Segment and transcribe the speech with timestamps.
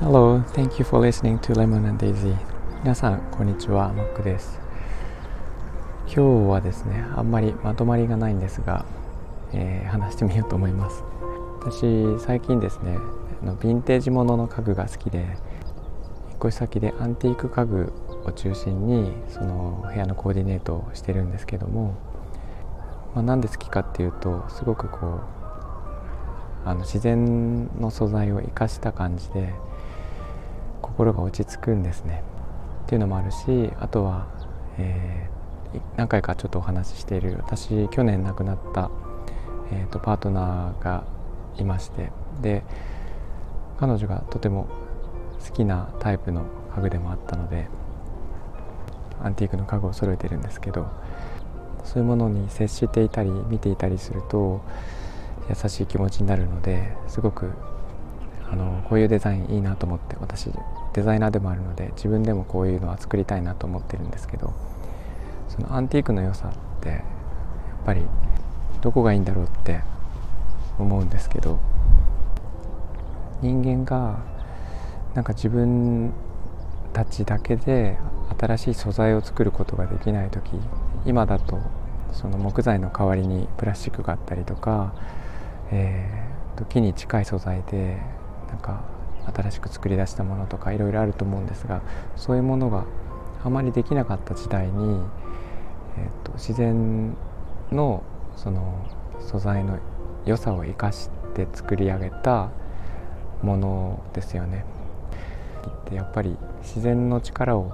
[0.00, 2.36] Hello, thank you for listening to Lemon and Daisy.
[2.82, 4.60] 皆さん、こんにちは、マックです。
[6.04, 8.84] 今日はですね、あんまりまとまりがないんですが、
[9.54, 11.02] えー、話してみようと思います。
[11.60, 12.98] 私、最近ですね、
[13.42, 15.28] あのヴィンテージものの家具が好きで、引っ
[16.38, 17.94] 越し先でアンティーク家具
[18.26, 21.94] を中心にその部屋のコーディネートをしてるんですけども、
[23.14, 25.41] まあ、なんで好きかっていうとすごくこう
[26.64, 29.52] あの自然の素材を生かした感じで
[30.80, 32.22] 心が落ち着くんですね。
[32.84, 34.26] っていうのもあるしあとは、
[34.78, 38.90] えー、何回かちょっとお話ししている私去年亡くなった、
[39.72, 41.04] えーと、パートナーが
[41.56, 42.10] いまして
[42.42, 42.62] で
[43.78, 44.68] 彼女がとても
[45.44, 47.68] 好きなタイプの家具でもあったので
[49.22, 50.88] アンティークの家具を揃えてるんですけど
[51.84, 54.62] そういうものに接していたり見ていたりすると
[55.48, 57.50] 優しい気持ちになるのですごく
[58.50, 60.50] あのこういうデザインいいなと思って私
[60.92, 64.52] デザイナーでもあるので自分でもこういうのは作りたいなと思ってるんですけど
[65.48, 67.00] そのアンティークの良さってやっ
[67.86, 68.02] ぱり
[68.80, 69.80] どこがいいんだろうって
[70.78, 71.60] 思うんですけど
[73.40, 74.20] 人間が
[75.14, 76.12] なんか自分
[76.92, 77.98] たちだけで
[78.38, 80.52] 新しい素材を作ることができない時
[81.04, 81.58] 今だと
[82.12, 84.94] その木材の代わりにプラスチックがあったりとか、
[85.72, 87.96] えー、木に近い素材で
[88.48, 88.82] なんか
[89.34, 91.82] 新しく作り出したものとかいろいろあると思うんですが
[92.16, 92.84] そういうものが
[93.44, 95.00] あまりできなかった時代に、
[95.96, 97.16] えーと、自然
[97.72, 98.02] の
[98.36, 98.86] その
[99.20, 99.78] 素材の
[100.24, 102.50] 良さを生かして作り上げた
[103.42, 104.64] ものですよね。
[105.88, 107.72] でやっぱり自然の力を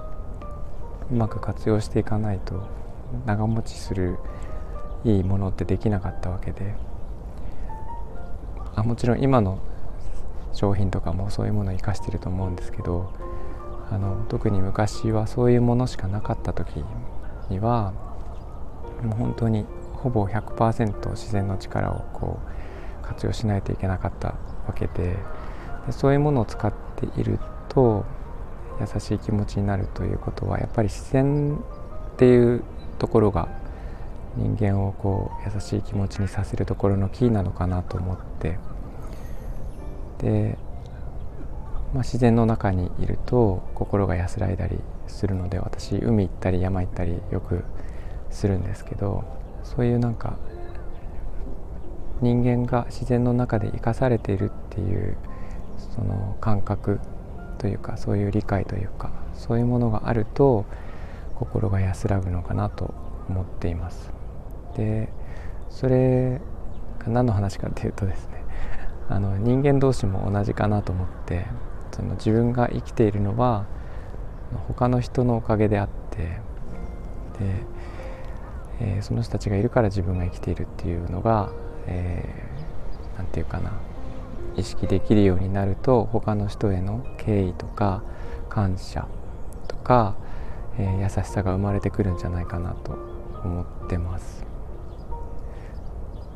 [1.11, 2.63] うまく活用していかないと
[3.25, 4.17] 長持ちする
[5.03, 6.75] いいものってできなかったわけで
[8.79, 9.59] あもちろん今の
[10.53, 13.13] 商品とかもそういうものを生かしてると思うんですけど
[13.91, 16.83] あの特に昔はそういうものしかなかった時
[17.49, 17.93] には
[19.03, 22.39] もう本当にほぼ100%自然の力をこ
[23.03, 24.29] う活用しないといけなかった
[24.67, 25.17] わけで
[25.85, 27.39] でそういうものを使っている
[27.69, 28.05] と
[28.79, 32.63] 優しい気持ちになるということはやっぱり自然っていう
[32.97, 33.49] ところが
[34.37, 38.57] 人間をこう優しい気持ちにさせるところのキーなのかなと思って。
[40.19, 40.57] で、
[41.93, 47.63] まあ、自然の中にいると心が安らいだりするので私海行ったり山行ったりよく
[48.29, 49.23] するんですけど
[49.63, 50.37] そういうなんか
[52.21, 55.15] 人間が自然の中で生かされているっていう
[55.95, 56.99] その感覚
[57.57, 60.65] というかそういう理解というかそういうものがあると
[61.35, 62.93] 心が安らぐのかなと
[63.29, 64.18] 思っています。
[64.79, 65.09] で
[65.69, 66.39] それ
[66.99, 68.43] が何の話かっていうとですね
[69.09, 71.45] あの人間同士も同じかなと思って
[71.91, 73.65] その自分が生きているのは
[74.67, 76.39] 他の人のおかげであってで、
[78.79, 81.49] えー、その人たちがいるから自分が生きているっていうのが
[81.85, 83.71] 何、えー、て言うかな
[84.55, 88.01] 意識できるようになると他の人への敬意とか
[88.49, 89.07] 感謝
[89.67, 90.15] とか、
[90.77, 92.93] えー、優しさが生まれてくるんじゃないかなと
[93.43, 94.48] 思ってます。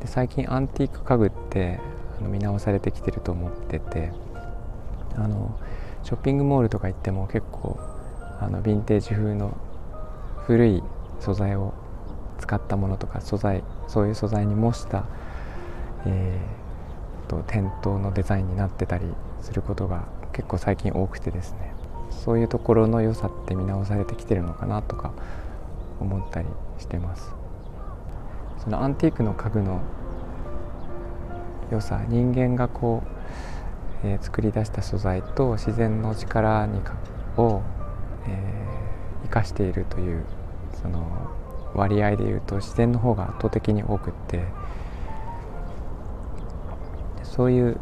[0.04, 1.80] で最近アンティーク家具って
[2.18, 4.12] あの見直されてきてると思ってて
[5.16, 5.58] あの
[6.02, 7.78] ショッピングモールとか行っても結構
[8.40, 9.56] あのヴィンテージ風の
[10.46, 10.82] 古い
[11.18, 11.74] 素材を
[12.38, 15.06] 使ったものとか素材そういう素材に模した、
[16.06, 16.64] えー
[17.26, 19.06] と店頭のデザインになってたり
[19.40, 21.72] することが結構最近多くてですね。
[22.10, 25.12] そういうところの良さって見直されてきてるのかなとか
[26.00, 26.48] 思ったり
[26.78, 27.43] してます。
[28.64, 29.80] そのアンティークの家具の
[31.70, 33.02] 良さ人間がこ
[34.02, 36.94] う、えー、作り出した素材と自然の力にか
[37.36, 37.62] を、
[38.26, 40.24] えー、生かしているという
[40.82, 41.30] その
[41.74, 44.44] 割合でいうと自然の方が圧倒的に多くって
[47.22, 47.78] そういう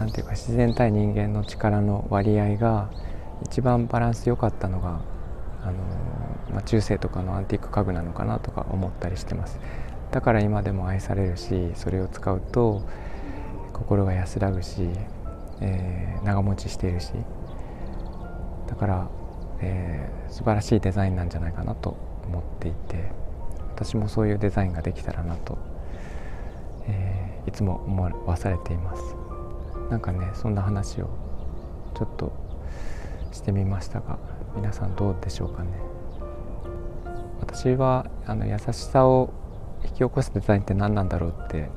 [0.00, 2.90] なんていうか自然対人間の力の割合が
[3.42, 5.00] 一番バランス良かったのが
[5.62, 5.74] あの、
[6.54, 9.58] まあ、中世とかのアンティーク家具なのかなとか思ったりしてます。
[10.10, 12.82] だから今でも愛されるしそれを使うと
[13.72, 14.88] 心が安らぐし、
[15.60, 17.12] えー、長持ちしているし。
[18.66, 19.08] だから、
[19.60, 21.96] えー、素晴らしいデザインなんじゃないかなと
[22.26, 23.12] 思っていて
[23.74, 25.58] 私もそういうデザインができたらなと、
[26.88, 29.02] えーいつも思わされています。
[29.90, 31.10] なんかねそんな話を
[31.94, 32.32] ちょっと
[33.32, 34.18] してみましたが
[34.56, 35.93] 皆さんどうでしょうかね。
[37.54, 39.32] 私はあの優しさを
[39.84, 41.68] 引き起こすデザインって何なんだろうって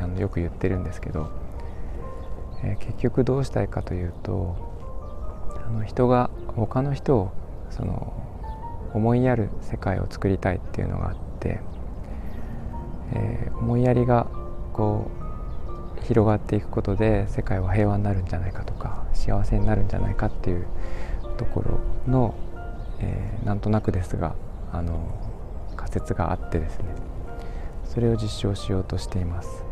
[0.00, 1.30] あのよく言ってるんですけど、
[2.64, 4.56] えー、結局どうしたいかというと
[5.64, 7.32] あの人が他の人を
[7.70, 8.12] その
[8.92, 11.60] 思いやる世界を作りたいっていうのがあって、
[13.12, 14.26] えー、思いやりが
[14.72, 15.12] こ
[16.00, 20.66] う広がっていくことで世界は平和になるんじゃないかとか幸せになるんじゃないかっていう
[21.38, 22.34] ところの、
[22.98, 24.34] えー、なんとなくですが
[24.74, 25.08] あの
[25.76, 26.84] 仮説があってですね
[27.84, 29.64] それを実証しようとしています、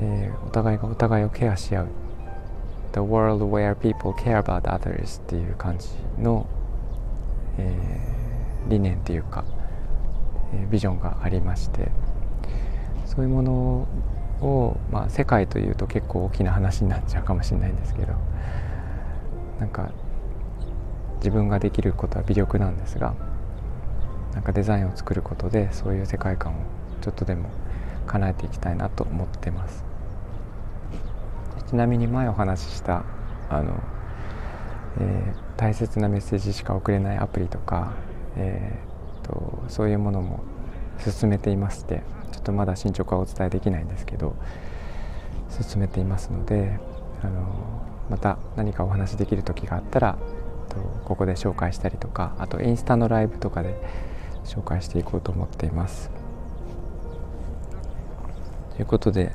[0.00, 1.88] えー、お互いがお互いをケアし合う。
[2.92, 5.88] The world where people care about others っていう感じ
[6.18, 6.46] の、
[7.56, 9.44] えー、理念っていうか、
[10.52, 11.88] えー、ビジョンがありまして
[13.06, 13.52] そういうもの
[14.40, 18.14] を、まあ、世界というと結構大きな話になっちゃうかもしれないんですけど
[19.60, 19.92] なんか
[21.20, 23.14] 自分ができることは微力なんですが
[24.34, 26.56] なんかデザインを作ることでそういう世界観を
[27.00, 27.50] ちょっとでも
[28.06, 29.84] 叶えていきたいなと思ってます。
[31.70, 33.04] ちなみに前お話しした
[33.48, 33.80] あの、
[35.00, 37.92] えー、大切なメッセージしか送れないアプリとか、
[38.36, 40.42] えーと、そういうものも
[40.98, 42.02] 進めていまして
[42.32, 44.34] ちょっとまだ進捗はお伝えできないんですけど
[45.62, 46.80] 進めていますので
[47.22, 50.18] あのまた何かお話できる時があったら
[50.70, 53.74] とここで紹介したりとかあとインスタのライブとかで
[54.44, 56.10] 紹介していこうと思っています。
[58.74, 59.32] ということで、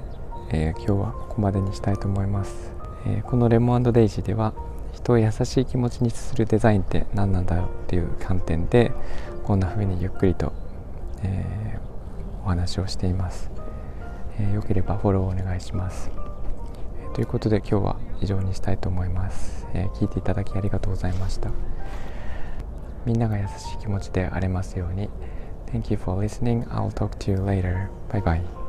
[0.49, 2.73] えー、今日はここまでにしたいと思います。
[3.05, 4.53] えー、このレモンデイジーでは
[4.91, 8.91] 人を優しい気持ちにするデザインって何なんだろうっていう観点で
[9.43, 10.53] こんな風にゆっくりと、
[11.21, 13.51] えー、お話をしています、
[14.39, 16.09] えー、よければフォローお願いします、
[17.13, 21.51] ということで今日は以上にしたいと思います、え聞いていただきありがとうございました
[23.05, 25.09] みんなが優しい気持ちで荒れますように
[25.71, 26.63] Thank you for listening.
[26.69, 27.89] I'll talk to you later.
[28.09, 28.64] Bye bye.